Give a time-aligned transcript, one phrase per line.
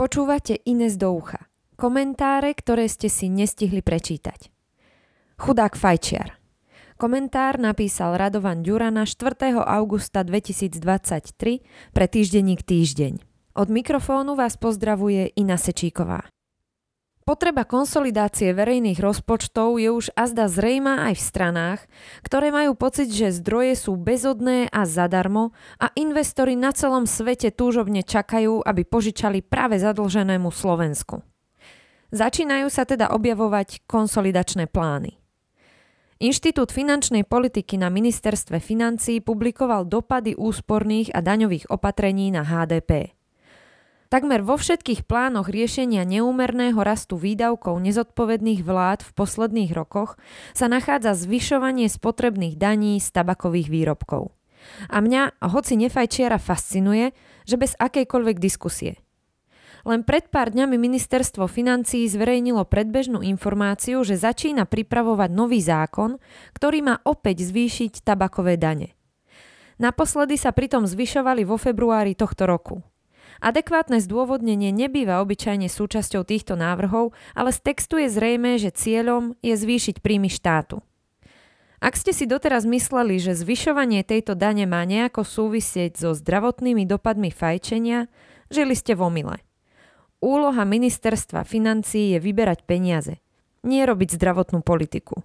[0.00, 1.52] Počúvate Ines do ucha.
[1.76, 4.48] Komentáre, ktoré ste si nestihli prečítať.
[5.36, 6.40] Chudák fajčiar.
[6.96, 9.60] Komentár napísal Radovan Ďurana 4.
[9.60, 13.20] augusta 2023 pre týždenník Týždeň.
[13.52, 16.24] Od mikrofónu vás pozdravuje Ina Sečíková.
[17.30, 21.80] Potreba konsolidácie verejných rozpočtov je už azda zrejma aj v stranách,
[22.26, 28.02] ktoré majú pocit, že zdroje sú bezodné a zadarmo a investori na celom svete túžobne
[28.02, 31.22] čakajú, aby požičali práve zadlženému Slovensku.
[32.10, 35.14] Začínajú sa teda objavovať konsolidačné plány.
[36.18, 43.19] Inštitút finančnej politiky na ministerstve financí publikoval dopady úsporných a daňových opatrení na HDP.
[44.10, 50.18] Takmer vo všetkých plánoch riešenia neúmerného rastu výdavkov nezodpovedných vlád v posledných rokoch
[50.50, 54.34] sa nachádza zvyšovanie spotrebných daní z tabakových výrobkov.
[54.90, 57.14] A mňa, hoci nefajčiara, fascinuje,
[57.46, 58.98] že bez akejkoľvek diskusie.
[59.86, 66.18] Len pred pár dňami ministerstvo financií zverejnilo predbežnú informáciu, že začína pripravovať nový zákon,
[66.58, 68.90] ktorý má opäť zvýšiť tabakové dane.
[69.78, 72.82] Naposledy sa pritom zvyšovali vo februári tohto roku–
[73.40, 79.56] Adekvátne zdôvodnenie nebýva obyčajne súčasťou týchto návrhov, ale z textu je zrejme, že cieľom je
[79.56, 80.84] zvýšiť príjmy štátu.
[81.80, 87.32] Ak ste si doteraz mysleli, že zvyšovanie tejto dane má nejako súvisieť so zdravotnými dopadmi
[87.32, 88.12] fajčenia,
[88.52, 89.36] žili ste v omyle.
[90.20, 93.24] Úloha ministerstva financií je vyberať peniaze,
[93.64, 95.24] nie robiť zdravotnú politiku.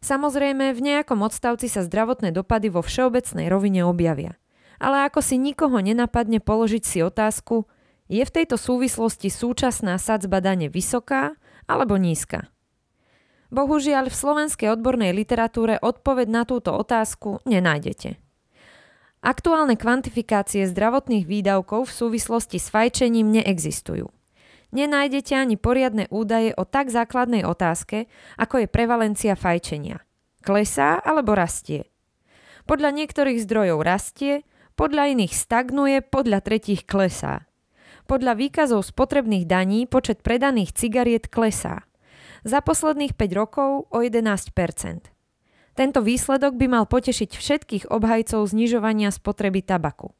[0.00, 4.40] Samozrejme, v nejakom odstavci sa zdravotné dopady vo všeobecnej rovine objavia–
[4.78, 7.66] ale ako si nikoho nenapadne položiť si otázku,
[8.08, 12.52] je v tejto súvislosti súčasná sadzba dane vysoká alebo nízka?
[13.54, 18.18] Bohužiaľ v slovenskej odbornej literatúre odpoveď na túto otázku nenájdete.
[19.24, 24.12] Aktuálne kvantifikácie zdravotných výdavkov v súvislosti s fajčením neexistujú.
[24.74, 30.02] Nenájdete ani poriadne údaje o tak základnej otázke, ako je prevalencia fajčenia.
[30.44, 31.88] Klesá alebo rastie?
[32.68, 37.46] Podľa niektorých zdrojov rastie, podľa iných stagnuje, podľa tretích klesá.
[38.04, 41.86] Podľa výkazov spotrebných daní počet predaných cigariet klesá.
[42.44, 44.52] Za posledných 5 rokov o 11%
[45.74, 50.12] Tento výsledok by mal potešiť všetkých obhajcov znižovania spotreby tabaku.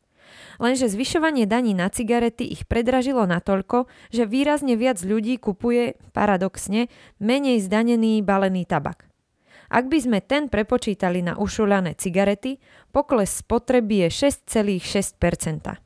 [0.59, 6.89] Lenže zvyšovanie daní na cigarety ich predražilo natoľko, že výrazne viac ľudí kupuje, paradoxne,
[7.21, 9.14] menej zdanený balený tabak.
[9.73, 12.61] Ak by sme ten prepočítali na ušuľané cigarety,
[12.93, 15.85] pokles spotreby je 6,6%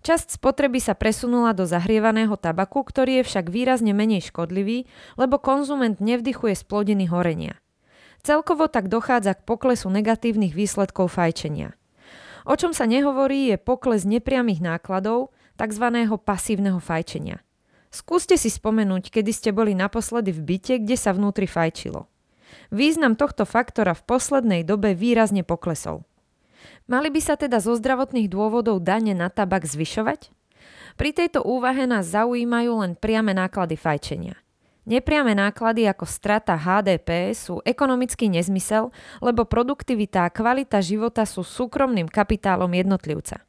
[0.00, 4.88] Časť spotreby sa presunula do zahrievaného tabaku, ktorý je však výrazne menej škodlivý,
[5.20, 7.60] lebo konzument nevdychuje z plodiny horenia.
[8.24, 11.76] Celkovo tak dochádza k poklesu negatívnych výsledkov fajčenia.
[12.48, 15.84] O čom sa nehovorí je pokles nepriamých nákladov, tzv.
[16.24, 17.44] pasívneho fajčenia.
[17.92, 22.09] Skúste si spomenúť, kedy ste boli naposledy v byte, kde sa vnútri fajčilo.
[22.70, 26.06] Význam tohto faktora v poslednej dobe výrazne poklesol.
[26.90, 30.34] Mali by sa teda zo zdravotných dôvodov dane na tabak zvyšovať?
[30.98, 34.36] Pri tejto úvahe nás zaujímajú len priame náklady fajčenia.
[34.90, 38.90] Nepriame náklady ako strata HDP sú ekonomický nezmysel,
[39.22, 43.44] lebo produktivita a kvalita života sú súkromným kapitálom jednotlivca.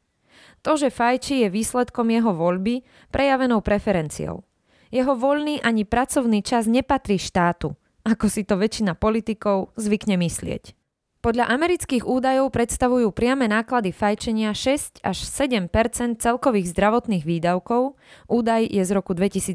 [0.62, 4.46] To, že fajči je výsledkom jeho voľby, prejavenou preferenciou.
[4.94, 10.74] Jeho voľný ani pracovný čas nepatrí štátu, ako si to väčšina politikov zvykne myslieť.
[11.22, 15.70] Podľa amerických údajov predstavujú priame náklady fajčenia 6 až 7%
[16.18, 17.94] celkových zdravotných výdavkov,
[18.26, 19.54] údaj je z roku 2018.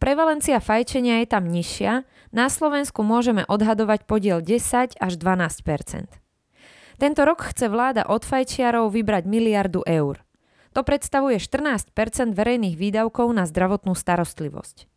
[0.00, 6.08] Prevalencia fajčenia je tam nižšia, na Slovensku môžeme odhadovať podiel 10 až 12%
[7.00, 10.24] Tento rok chce vláda od fajčiarov vybrať miliardu eur.
[10.76, 11.92] To predstavuje 14%
[12.32, 14.89] verejných výdavkov na zdravotnú starostlivosť.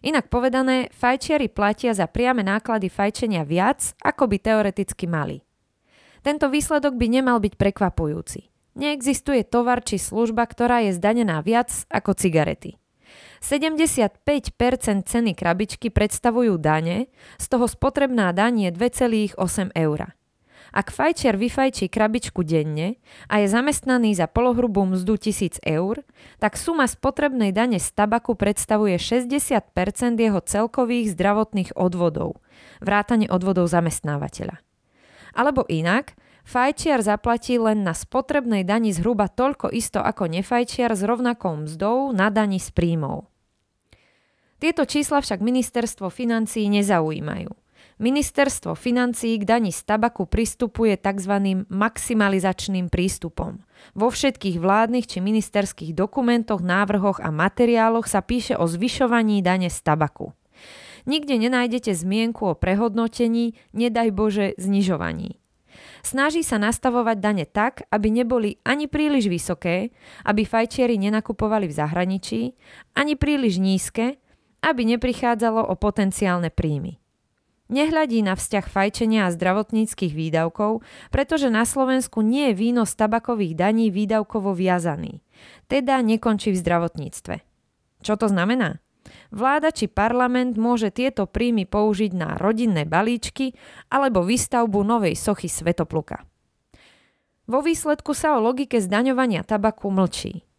[0.00, 5.44] Inak povedané, fajčiari platia za priame náklady fajčenia viac, ako by teoreticky mali.
[6.24, 8.48] Tento výsledok by nemal byť prekvapujúci.
[8.80, 12.80] Neexistuje tovar či služba, ktorá je zdanená viac ako cigarety.
[13.40, 14.24] 75%
[15.04, 17.08] ceny krabičky predstavujú dane,
[17.40, 19.36] z toho spotrebná daň je 2,8
[19.74, 20.19] eur.
[20.70, 26.06] Ak fajčiar vyfajčí krabičku denne a je zamestnaný za polohrubú mzdu 1000 eur,
[26.38, 29.66] tak suma spotrebnej dane z tabaku predstavuje 60%
[30.14, 32.38] jeho celkových zdravotných odvodov,
[32.78, 34.62] vrátane odvodov zamestnávateľa.
[35.34, 36.14] Alebo inak,
[36.46, 42.30] fajčiar zaplatí len na spotrebnej dani zhruba toľko isto ako nefajčiar s rovnakou mzdou na
[42.30, 43.26] dani z príjmov.
[44.60, 47.48] Tieto čísla však ministerstvo financií nezaujímajú.
[48.00, 51.68] Ministerstvo financií k daní z tabaku pristupuje tzv.
[51.68, 53.60] maximalizačným prístupom.
[53.92, 59.78] Vo všetkých vládnych či ministerských dokumentoch, návrhoch a materiáloch sa píše o zvyšovaní dane z
[59.84, 60.32] tabaku.
[61.04, 65.36] Nikde nenájdete zmienku o prehodnotení, nedaj Bože, znižovaní.
[66.00, 69.92] Snaží sa nastavovať dane tak, aby neboli ani príliš vysoké,
[70.24, 72.40] aby fajčiari nenakupovali v zahraničí,
[72.96, 74.16] ani príliš nízke,
[74.64, 76.99] aby neprichádzalo o potenciálne príjmy.
[77.70, 80.82] Nehľadí na vzťah fajčenia a zdravotníckých výdavkov,
[81.14, 85.22] pretože na Slovensku nie je výnos tabakových daní výdavkovo viazaný,
[85.70, 87.34] teda nekončí v zdravotníctve.
[88.02, 88.82] Čo to znamená?
[89.30, 93.54] Vláda či parlament môže tieto príjmy použiť na rodinné balíčky
[93.86, 96.26] alebo výstavbu novej sochy Svetopluka.
[97.46, 100.49] Vo výsledku sa o logike zdaňovania tabaku mlčí.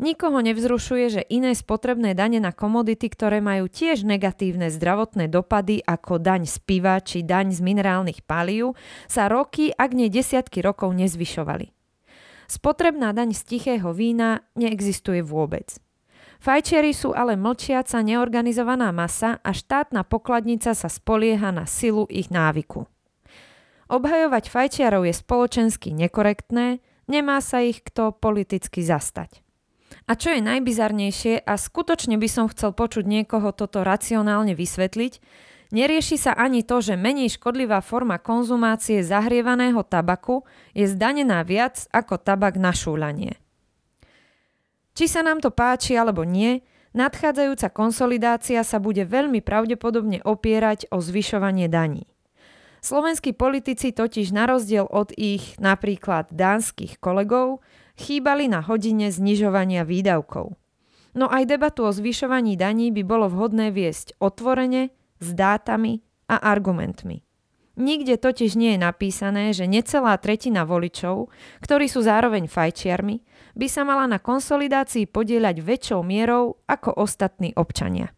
[0.00, 6.16] Nikoho nevzrušuje, že iné spotrebné dane na komodity, ktoré majú tiež negatívne zdravotné dopady ako
[6.16, 8.72] daň z piva či daň z minerálnych palív,
[9.04, 11.68] sa roky, ak nie desiatky rokov nezvyšovali.
[12.48, 15.76] Spotrebná daň z tichého vína neexistuje vôbec.
[16.40, 22.88] Fajčiari sú ale mlčiaca neorganizovaná masa a štátna pokladnica sa spolieha na silu ich návyku.
[23.92, 29.44] Obhajovať fajčiarov je spoločensky nekorektné, nemá sa ich kto politicky zastať.
[30.10, 35.22] A čo je najbizarnejšie, a skutočne by som chcel počuť niekoho toto racionálne vysvetliť,
[35.70, 40.42] nerieši sa ani to, že menej škodlivá forma konzumácie zahrievaného tabaku
[40.74, 43.38] je zdanená viac ako tabak na šúľanie.
[44.98, 50.98] Či sa nám to páči alebo nie, nadchádzajúca konsolidácia sa bude veľmi pravdepodobne opierať o
[50.98, 52.10] zvyšovanie daní.
[52.82, 57.62] Slovenskí politici totiž na rozdiel od ich napríklad dánskych kolegov
[58.00, 60.56] chýbali na hodine znižovania výdavkov.
[61.12, 66.00] No aj debatu o zvyšovaní daní by bolo vhodné viesť otvorene, s dátami
[66.32, 67.20] a argumentmi.
[67.80, 71.32] Nikde totiž nie je napísané, že necelá tretina voličov,
[71.64, 73.24] ktorí sú zároveň fajčiarmi,
[73.56, 78.12] by sa mala na konsolidácii podieľať väčšou mierou ako ostatní občania.